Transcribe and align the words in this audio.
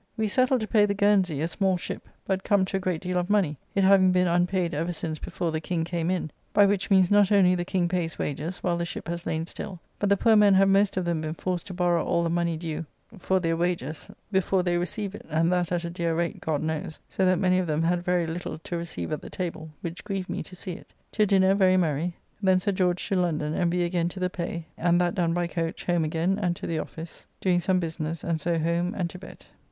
We 0.17 0.27
settled 0.29 0.61
to 0.61 0.67
pay 0.67 0.87
the 0.87 0.95
Guernsey, 0.95 1.41
a 1.41 1.47
small 1.47 1.77
ship, 1.77 2.09
but 2.25 2.43
come 2.43 2.65
to 2.65 2.77
a 2.77 2.79
great 2.79 3.01
deal 3.03 3.19
of 3.19 3.29
money, 3.29 3.59
it 3.75 3.83
having 3.83 4.11
been 4.11 4.25
unpaid 4.25 4.73
ever 4.73 4.91
since 4.91 5.19
before 5.19 5.51
the 5.51 5.61
King 5.61 5.83
came 5.83 6.09
in, 6.09 6.31
by 6.55 6.65
which 6.65 6.89
means 6.89 7.11
not 7.11 7.31
only 7.31 7.53
the 7.53 7.63
King 7.63 7.87
pays 7.87 8.17
wages 8.17 8.63
while 8.63 8.77
the 8.77 8.83
ship 8.85 9.07
has 9.07 9.27
lain 9.27 9.45
still, 9.45 9.79
but 9.99 10.09
the 10.09 10.17
poor 10.17 10.35
men 10.35 10.55
have 10.55 10.67
most 10.69 10.97
of 10.97 11.05
them 11.05 11.21
been 11.21 11.35
forced 11.35 11.67
to 11.67 11.73
borrow 11.75 12.03
all 12.03 12.23
the 12.23 12.31
money 12.31 12.57
due 12.57 12.83
for 13.19 13.39
their 13.39 13.55
wages 13.55 14.09
before 14.31 14.63
they 14.63 14.75
receive 14.75 15.13
it, 15.13 15.23
and 15.29 15.51
that 15.53 15.71
at 15.71 15.85
a 15.85 15.89
dear 15.91 16.15
rate, 16.15 16.41
God 16.41 16.63
knows, 16.63 16.97
so 17.07 17.23
that 17.23 17.37
many 17.37 17.59
of 17.59 17.67
them 17.67 17.83
had 17.83 18.01
very 18.03 18.25
little 18.25 18.57
to 18.57 18.77
receive 18.77 19.11
at 19.11 19.21
the 19.21 19.29
table, 19.29 19.69
which 19.81 20.03
grieved 20.03 20.31
me 20.31 20.41
to 20.41 20.55
see 20.55 20.71
it. 20.71 20.93
To 21.11 21.27
dinner, 21.27 21.53
very 21.53 21.77
merry. 21.77 22.15
Then 22.41 22.59
Sir 22.59 22.71
George 22.71 23.07
to 23.09 23.17
London, 23.17 23.53
and 23.53 23.71
we 23.71 23.83
again 23.83 24.09
to 24.09 24.19
the 24.19 24.31
pay, 24.31 24.65
and 24.79 24.99
that 24.99 25.13
done 25.13 25.35
by 25.35 25.45
coach 25.45 25.85
home 25.85 26.03
again 26.03 26.39
and 26.41 26.55
to 26.55 26.65
the 26.65 26.79
office, 26.79 27.27
doing 27.39 27.59
some 27.59 27.79
business, 27.79 28.23
and 28.23 28.41
so 28.41 28.57
home 28.57 28.95
and 28.97 29.07
to 29.11 29.19
bed. 29.19 29.45